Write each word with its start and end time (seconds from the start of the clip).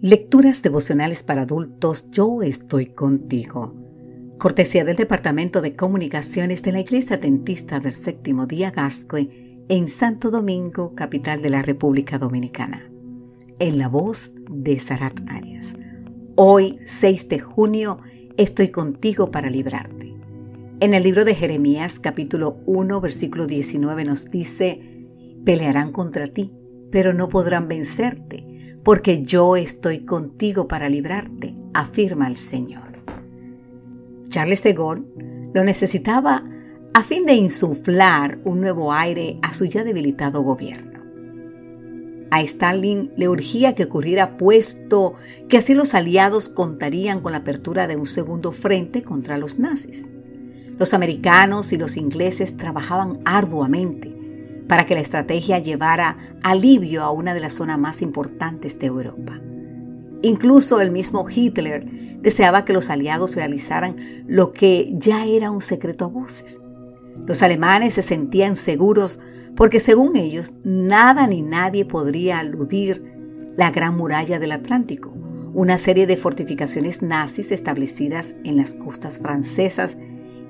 Lecturas 0.00 0.62
devocionales 0.62 1.22
para 1.22 1.42
adultos 1.42 2.10
Yo 2.10 2.42
estoy 2.42 2.86
contigo. 2.86 3.74
Cortesía 4.38 4.84
del 4.84 4.96
Departamento 4.96 5.60
de 5.60 5.74
Comunicaciones 5.74 6.62
de 6.62 6.72
la 6.72 6.80
Iglesia 6.80 7.16
Dentista 7.18 7.78
del 7.78 7.92
Séptimo 7.92 8.46
Día 8.46 8.70
Gascue 8.70 9.64
en 9.68 9.88
Santo 9.88 10.30
Domingo, 10.30 10.94
capital 10.94 11.42
de 11.42 11.50
la 11.50 11.62
República 11.62 12.18
Dominicana. 12.18 12.90
En 13.58 13.78
la 13.78 13.88
voz 13.88 14.32
de 14.50 14.78
Sarat 14.78 15.20
Arias. 15.28 15.74
Hoy, 16.36 16.78
6 16.84 17.28
de 17.28 17.38
junio, 17.38 17.98
estoy 18.36 18.68
contigo 18.68 19.30
para 19.30 19.50
librarte. 19.50 20.14
En 20.80 20.94
el 20.94 21.02
libro 21.02 21.24
de 21.24 21.34
Jeremías 21.34 21.98
capítulo 21.98 22.60
1 22.66 23.00
versículo 23.00 23.46
19 23.46 24.04
nos 24.04 24.30
dice, 24.30 25.06
pelearán 25.44 25.92
contra 25.92 26.26
ti, 26.28 26.52
pero 26.90 27.12
no 27.12 27.28
podrán 27.28 27.68
vencerte 27.68 28.46
porque 28.82 29.22
yo 29.22 29.56
estoy 29.56 30.04
contigo 30.04 30.68
para 30.68 30.88
librarte, 30.88 31.54
afirma 31.74 32.28
el 32.28 32.36
Señor. 32.36 33.02
Charles 34.28 34.62
de 34.62 34.74
Gaulle 34.74 35.02
lo 35.52 35.64
necesitaba 35.64 36.44
a 36.94 37.02
fin 37.02 37.26
de 37.26 37.34
insuflar 37.34 38.38
un 38.44 38.60
nuevo 38.60 38.92
aire 38.92 39.38
a 39.42 39.52
su 39.52 39.64
ya 39.64 39.82
debilitado 39.82 40.42
gobierno. 40.42 41.00
A 42.30 42.42
Stalin 42.42 43.10
le 43.16 43.28
urgía 43.28 43.74
que 43.74 43.84
ocurriera 43.84 44.36
puesto 44.36 45.14
que 45.48 45.58
así 45.58 45.74
los 45.74 45.94
aliados 45.94 46.48
contarían 46.48 47.20
con 47.20 47.32
la 47.32 47.38
apertura 47.38 47.86
de 47.86 47.96
un 47.96 48.06
segundo 48.06 48.52
frente 48.52 49.02
contra 49.02 49.36
los 49.36 49.58
nazis. 49.58 50.06
Los 50.78 50.94
americanos 50.94 51.72
y 51.72 51.76
los 51.78 51.96
ingleses 51.96 52.56
trabajaban 52.56 53.18
arduamente 53.24 54.15
para 54.68 54.86
que 54.86 54.94
la 54.94 55.00
estrategia 55.00 55.58
llevara 55.58 56.16
alivio 56.42 57.02
a 57.02 57.10
una 57.10 57.34
de 57.34 57.40
las 57.40 57.54
zonas 57.54 57.78
más 57.78 58.02
importantes 58.02 58.78
de 58.78 58.86
Europa. 58.86 59.40
Incluso 60.22 60.80
el 60.80 60.90
mismo 60.90 61.26
Hitler 61.28 61.86
deseaba 62.20 62.64
que 62.64 62.72
los 62.72 62.90
aliados 62.90 63.36
realizaran 63.36 63.96
lo 64.26 64.52
que 64.52 64.92
ya 64.94 65.24
era 65.26 65.50
un 65.50 65.60
secreto 65.60 66.06
a 66.06 66.08
voces. 66.08 66.60
Los 67.26 67.42
alemanes 67.42 67.94
se 67.94 68.02
sentían 68.02 68.56
seguros 68.56 69.20
porque 69.54 69.80
según 69.80 70.16
ellos 70.16 70.54
nada 70.64 71.26
ni 71.26 71.42
nadie 71.42 71.84
podría 71.84 72.38
aludir 72.38 73.02
la 73.56 73.70
Gran 73.70 73.96
Muralla 73.96 74.38
del 74.38 74.52
Atlántico, 74.52 75.14
una 75.54 75.78
serie 75.78 76.06
de 76.06 76.16
fortificaciones 76.16 77.02
nazis 77.02 77.52
establecidas 77.52 78.34
en 78.44 78.56
las 78.56 78.74
costas 78.74 79.18
francesas 79.18 79.96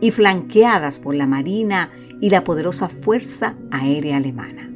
y 0.00 0.10
flanqueadas 0.10 0.98
por 0.98 1.14
la 1.14 1.26
Marina 1.26 1.90
y 2.24 2.30
la 2.30 2.42
poderosa 2.42 2.88
Fuerza 2.88 3.54
Aérea 3.70 4.16
Alemana. 4.16 4.72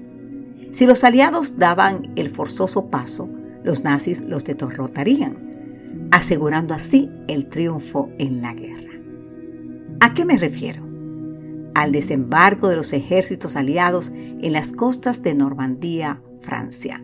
Si 0.71 0.85
los 0.85 1.03
aliados 1.03 1.57
daban 1.57 2.13
el 2.15 2.29
forzoso 2.29 2.91
paso, 2.91 3.27
los 3.65 3.85
nazis 3.85 4.21
los 4.21 4.45
derrotarían, 4.45 6.11
asegurando 6.11 6.75
así 6.75 7.09
el 7.27 7.49
triunfo 7.49 8.11
en 8.19 8.43
la 8.43 8.53
guerra. 8.53 9.01
¿A 10.01 10.13
qué 10.13 10.27
me 10.27 10.37
refiero? 10.37 10.87
Al 11.75 11.91
desembarco 11.91 12.69
de 12.69 12.77
los 12.77 12.93
ejércitos 12.93 13.57
aliados 13.57 14.13
en 14.15 14.53
las 14.53 14.75
costas 14.75 15.23
de 15.23 15.35
Normandía, 15.35 16.21
Francia. 16.41 17.03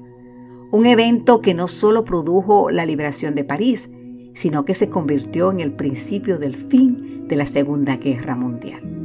Un 0.72 0.84
evento 0.84 1.40
que 1.40 1.54
no 1.54 1.68
solo 1.68 2.04
produjo 2.04 2.70
la 2.70 2.84
liberación 2.84 3.34
de 3.34 3.44
París, 3.44 3.88
sino 4.34 4.66
que 4.66 4.74
se 4.74 4.90
convirtió 4.90 5.50
en 5.50 5.60
el 5.60 5.72
principio 5.72 6.38
del 6.38 6.54
fin 6.54 7.28
de 7.28 7.36
la 7.36 7.46
Segunda 7.46 7.96
Guerra 7.96 8.36
Mundial. 8.36 9.03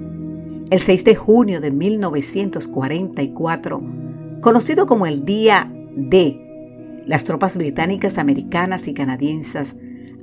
El 0.71 0.79
6 0.81 1.03
de 1.03 1.15
junio 1.15 1.61
de 1.61 1.71
1944, 1.71 3.81
conocido 4.39 4.85
como 4.85 5.07
el 5.07 5.25
Día 5.25 5.73
D, 5.95 7.01
las 7.07 7.23
tropas 7.23 7.57
británicas, 7.57 8.19
americanas 8.19 8.87
y 8.87 8.93
canadienses 8.93 9.75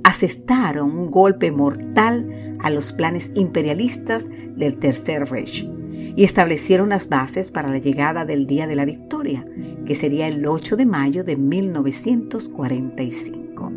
asestaron 0.05 0.97
un 0.97 1.11
golpe 1.11 1.51
mortal 1.51 2.55
a 2.59 2.69
los 2.69 2.93
planes 2.93 3.31
imperialistas 3.35 4.27
del 4.55 4.77
Tercer 4.77 5.29
Reich 5.29 5.69
y 6.15 6.23
establecieron 6.23 6.87
las 6.87 7.09
bases 7.09 7.51
para 7.51 7.69
la 7.69 7.79
llegada 7.79 8.23
del 8.23 8.47
Día 8.47 8.67
de 8.67 8.77
la 8.77 8.85
Victoria, 8.85 9.43
que 9.85 9.95
sería 9.95 10.29
el 10.29 10.47
8 10.47 10.77
de 10.77 10.85
mayo 10.85 11.25
de 11.25 11.35
1945. 11.35 13.73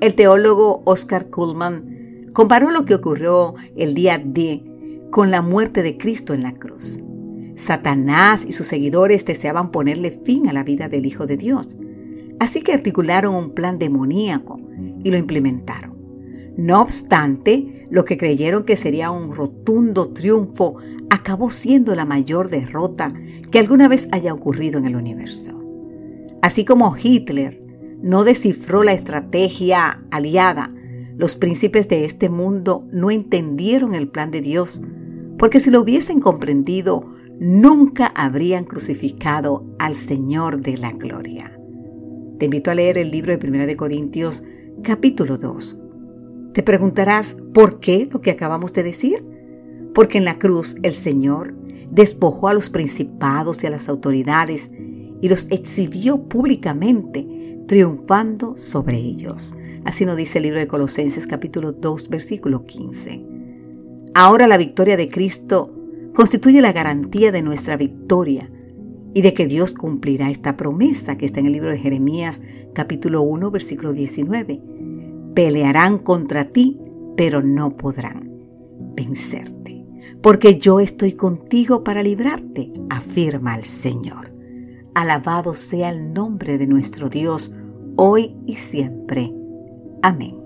El 0.00 0.16
teólogo 0.16 0.82
Oscar 0.84 1.30
Kuhlman 1.30 2.30
comparó 2.32 2.72
lo 2.72 2.84
que 2.84 2.96
ocurrió 2.96 3.54
el 3.76 3.94
día 3.94 4.18
D 4.18 4.64
con 5.10 5.30
la 5.30 5.42
muerte 5.42 5.82
de 5.82 5.96
Cristo 5.96 6.34
en 6.34 6.42
la 6.42 6.54
cruz. 6.54 6.98
Satanás 7.56 8.44
y 8.46 8.52
sus 8.52 8.66
seguidores 8.66 9.24
deseaban 9.24 9.70
ponerle 9.70 10.10
fin 10.10 10.48
a 10.48 10.52
la 10.52 10.64
vida 10.64 10.88
del 10.88 11.04
Hijo 11.04 11.26
de 11.26 11.36
Dios, 11.36 11.76
así 12.38 12.62
que 12.62 12.72
articularon 12.72 13.34
un 13.34 13.50
plan 13.50 13.78
demoníaco 13.78 14.60
y 15.04 15.10
lo 15.10 15.18
implementaron. 15.18 15.90
No 16.56 16.80
obstante, 16.80 17.86
lo 17.90 18.04
que 18.04 18.18
creyeron 18.18 18.64
que 18.64 18.76
sería 18.76 19.10
un 19.10 19.34
rotundo 19.34 20.10
triunfo 20.10 20.76
acabó 21.10 21.50
siendo 21.50 21.94
la 21.94 22.04
mayor 22.04 22.48
derrota 22.48 23.12
que 23.50 23.58
alguna 23.58 23.88
vez 23.88 24.08
haya 24.12 24.32
ocurrido 24.32 24.78
en 24.78 24.86
el 24.86 24.96
universo. 24.96 25.60
Así 26.42 26.64
como 26.64 26.96
Hitler 26.96 27.62
no 28.02 28.24
descifró 28.24 28.82
la 28.82 28.92
estrategia 28.92 30.02
aliada, 30.10 30.72
los 31.16 31.36
príncipes 31.36 31.88
de 31.88 32.06
este 32.06 32.30
mundo 32.30 32.86
no 32.92 33.10
entendieron 33.10 33.94
el 33.94 34.08
plan 34.08 34.30
de 34.30 34.40
Dios, 34.40 34.80
porque 35.40 35.58
si 35.58 35.70
lo 35.70 35.80
hubiesen 35.80 36.20
comprendido, 36.20 37.14
nunca 37.40 38.08
habrían 38.08 38.64
crucificado 38.64 39.64
al 39.78 39.94
Señor 39.94 40.60
de 40.60 40.76
la 40.76 40.92
Gloria. 40.92 41.58
Te 42.38 42.44
invito 42.44 42.70
a 42.70 42.74
leer 42.74 42.98
el 42.98 43.10
libro 43.10 43.34
de 43.34 43.48
1 43.48 43.66
de 43.66 43.74
Corintios 43.74 44.42
capítulo 44.82 45.38
2. 45.38 45.78
Te 46.52 46.62
preguntarás, 46.62 47.38
¿por 47.54 47.80
qué 47.80 48.06
lo 48.12 48.20
que 48.20 48.30
acabamos 48.30 48.74
de 48.74 48.82
decir? 48.82 49.24
Porque 49.94 50.18
en 50.18 50.26
la 50.26 50.38
cruz 50.38 50.76
el 50.82 50.94
Señor 50.94 51.54
despojó 51.90 52.48
a 52.48 52.54
los 52.54 52.68
principados 52.68 53.64
y 53.64 53.66
a 53.66 53.70
las 53.70 53.88
autoridades 53.88 54.70
y 55.22 55.26
los 55.30 55.46
exhibió 55.50 56.28
públicamente 56.28 57.62
triunfando 57.66 58.58
sobre 58.58 58.98
ellos. 58.98 59.54
Así 59.86 60.04
nos 60.04 60.18
dice 60.18 60.36
el 60.36 60.44
libro 60.44 60.60
de 60.60 60.68
Colosenses 60.68 61.26
capítulo 61.26 61.72
2 61.72 62.10
versículo 62.10 62.66
15. 62.66 63.39
Ahora 64.14 64.46
la 64.46 64.56
victoria 64.56 64.96
de 64.96 65.08
Cristo 65.08 65.74
constituye 66.14 66.60
la 66.60 66.72
garantía 66.72 67.30
de 67.30 67.42
nuestra 67.42 67.76
victoria 67.76 68.50
y 69.14 69.22
de 69.22 69.34
que 69.34 69.46
Dios 69.46 69.74
cumplirá 69.74 70.30
esta 70.30 70.56
promesa 70.56 71.16
que 71.16 71.26
está 71.26 71.40
en 71.40 71.46
el 71.46 71.52
libro 71.52 71.70
de 71.70 71.78
Jeremías 71.78 72.40
capítulo 72.74 73.22
1 73.22 73.50
versículo 73.50 73.92
19. 73.92 74.60
Pelearán 75.34 75.98
contra 75.98 76.46
ti, 76.46 76.80
pero 77.16 77.42
no 77.42 77.76
podrán 77.76 78.30
vencerte, 78.96 79.84
porque 80.22 80.58
yo 80.58 80.80
estoy 80.80 81.12
contigo 81.12 81.84
para 81.84 82.02
librarte, 82.02 82.72
afirma 82.90 83.56
el 83.56 83.64
Señor. 83.64 84.32
Alabado 84.94 85.54
sea 85.54 85.90
el 85.90 86.12
nombre 86.12 86.58
de 86.58 86.66
nuestro 86.66 87.08
Dios, 87.08 87.54
hoy 87.96 88.34
y 88.46 88.56
siempre. 88.56 89.32
Amén. 90.02 90.39